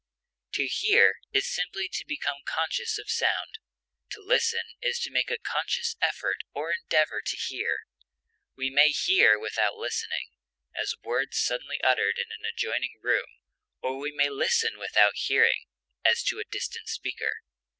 [0.53, 3.59] To hear is simply to become conscious of sound,
[4.09, 7.81] to listen is to make a conscious effort or endeavor to hear.
[8.57, 10.29] We may hear without listening,
[10.75, 13.29] as words suddenly uttered in an adjoining room;
[13.83, 15.67] or we may listen without hearing,
[16.03, 17.41] as to a distant speaker.